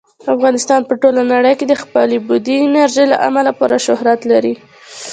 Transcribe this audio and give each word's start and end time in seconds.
افغانستان 0.33 0.81
په 0.87 0.93
ټوله 1.01 1.21
نړۍ 1.33 1.53
کې 1.59 1.65
د 1.67 1.73
خپلې 1.81 2.17
بادي 2.27 2.55
انرژي 2.65 3.05
له 3.11 3.17
امله 3.27 3.51
پوره 3.59 3.77
شهرت 3.85 4.19
لري. 4.31 4.53